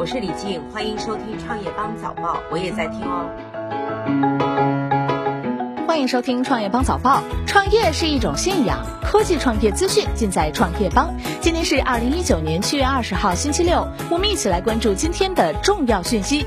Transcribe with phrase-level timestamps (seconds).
[0.00, 3.28] 我是李静，欢迎收听创业邦早报，我也在听哦。
[5.86, 7.22] 欢迎收听创业邦早报。
[7.46, 11.14] 创业是一种信仰，科技创业资讯尽在创业邦。
[11.42, 16.46] 今天是二零一九年七月二十号，星期六，我们一起来关注今天的重要讯息。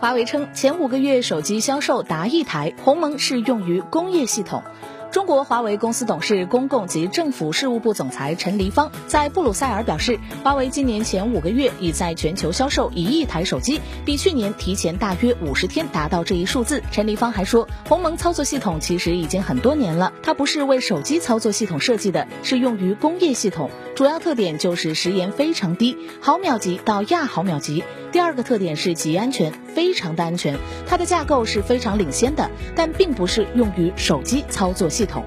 [0.00, 4.64] 华为称，前五个月手机销售达亿台，鸿蒙是用于工业系统。
[5.10, 16.82] 中国华为公司董事、公共及政府事务部总裁陈黎芳在布鲁塞尔表示，华为今年前五个月已在全球销售一亿台手机，比去年提前大约五十天达到这一数字。
[16.90, 27.82] 陈黎芳还说，鸿蒙操作系统其实已经很多年了，它不是为手机操作系统设计的，是用于工业系统，主要特点就是时延非常低，毫秒级到亚毫秒级。
[28.12, 35.24] 第二个特点是极安全，非常的安全，它的架构是非常领先的，但并不是用于手机操作系统。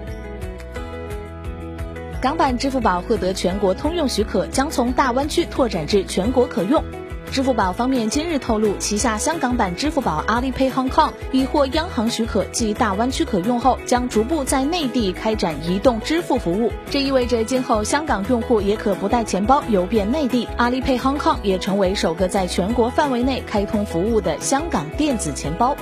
[2.22, 6.84] 港版支付宝获得全国通用许可，将从大湾区拓展至全国可用。
[7.32, 16.72] 支付宝方面今日透露，旗下香港版支付宝 Alipay Hong Kong 已获央行许可，即大湾区可用后，将逐步在内地开展移动支付服务。
[16.90, 20.48] 这意味着今后香港用户也可不带钱包游遍内地。
[20.58, 25.78] Alipay Hong Kong 也成为首个在全国范围内开通服务的香港电子钱包。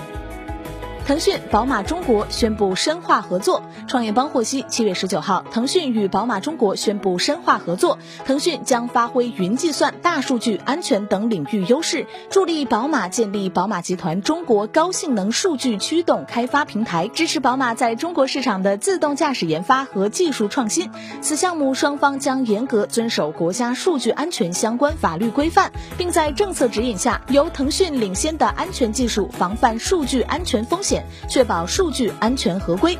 [1.07, 3.63] 腾讯、宝马中国宣布深化合作。
[3.87, 7.97] 创业邦获悉，七月十九号，腾讯与宝马中国宣布深化合作。
[8.25, 20.91] 腾讯将发挥云计算、大数据、安全等领域优势，助力宝马建立宝马集团中国高性能数据驱动开发平台，支持宝马在中国市场的自动驾驶研发和技术创新。
[21.21, 30.96] 此项目双方将严格遵守国家数据安全相关法律规范，并在政策指引下，由腾讯领先的安全技术防范数据安全风险。
[31.29, 32.97] 确保数据安全合规。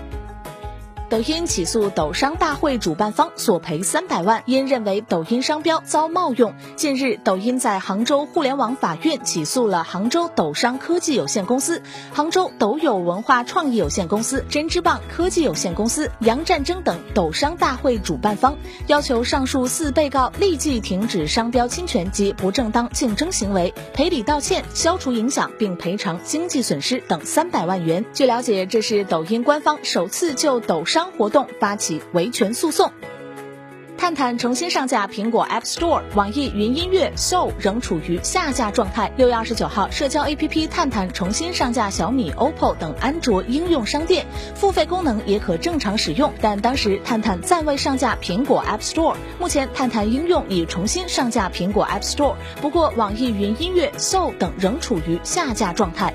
[1.10, 6.54] 抖音起诉抖商大会主办方索赔三百万，因认为抖音商标遭冒用。
[6.76, 11.82] 近日，抖音在杭州互联网法院起诉了杭州抖商科技有限公司、
[12.12, 28.04] 杭州抖友文化创意有限公司、针织棒科技有限公司、杨战争等抖商大会主办方，要求上述四被告立即停止商标侵权及不正当竞争行为，赔礼道歉、消除影响并赔偿经济损失等三百万元。
[28.14, 30.97] 据了解，这是抖音官方首次就抖商。
[30.98, 32.92] 商活动发起维权诉讼。
[34.00, 39.12] 探探重新上架苹果 App Store，网易云音乐 Soul 仍处于下架状态。
[39.16, 44.26] 六月二十九号，社交 APP 探探重新上架小米、OPPO 等安卓应用商店，
[44.56, 46.34] 付费功能也可正常使用。
[46.42, 49.16] 但当时探探暂未上架苹果 App Store。
[49.40, 56.12] 目前，探探应用已重新上架苹果 App Store，不过网易云音乐 Soul 等仍处于下架状态。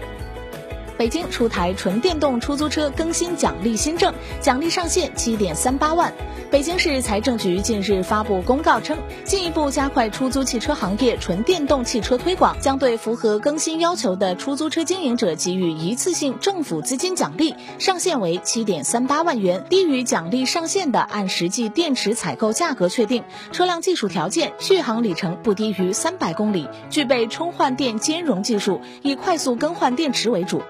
[1.03, 6.13] 北京出台纯电动出租车更新奖励新政，奖励上限七点三八万。
[6.49, 19.65] 北京市财政局近日发布公告称，进一步加快出租汽车行业纯电动汽车推广，将对符合更新要求的出租车经营者给予一次性政府资金奖励，上限为七点三八万元。
[19.69, 23.25] 低于奖励上限的，按实际电池采购价格确定。
[23.51, 30.63] 车辆技术条件：续航里程不低于三百公里，具备充换电兼容技术，以快速更换电池为主。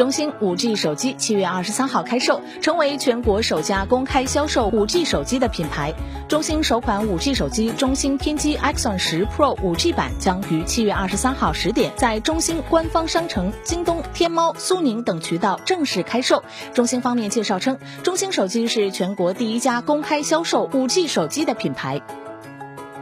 [0.00, 5.92] 中兴五 G 手机七月二十三号开售，成为全国首家公开销售五 G 手机的品牌。
[6.26, 16.42] 中兴首款五 G 手机中兴天机 Axon 十 Pro 五 G 版将于七月二十三号十点在中兴官方商城、京东、天猫、苏宁等渠道正式开售。
[16.72, 22.00] 中兴方面介绍称，中兴手机是全国第一家公开销售五 G 手机的品牌。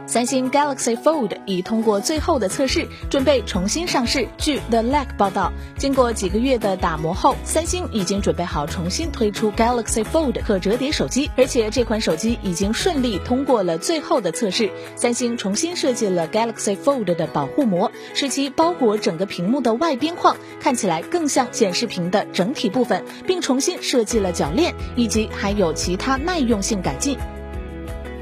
[0.09, 4.27] 三星 Galaxy Fold 已通过最后的测试，准备重新上市。
[4.39, 14.71] 据 The Lag 报道，经过几个月的打磨后，三星已经准备好重新推出 Galaxy Fold 可折叠手机，而且这款手机已经顺利通过了最后的测试。
[14.95, 27.15] 三星重新设计了 Galaxy Fold 的保护膜，使其包裹整个屏幕的外边框，看起来更像显示屏的整体部分，并重新设计了铰链，以及还有其他耐用性改进。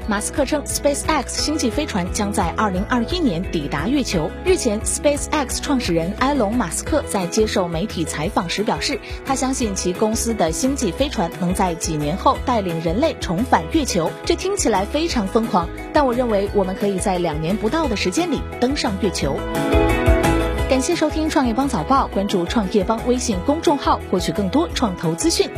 [0.08, 4.30] 马斯克称，SpaceX 星际飞船将在二零二一年抵达月球。
[4.42, 14.10] 日前，SpaceX 创始人埃隆·马斯克在接受媒体采访时表示，他相信其公司的星际飞船能在几年后带领人类重返月球。
[14.24, 19.38] 这听起来非常疯狂，但我认为我们可以在两年不到的时间里登上月球。
[20.70, 25.50] 感谢收听创业邦早报，关注创业邦微信公众号，获取更多创投资讯。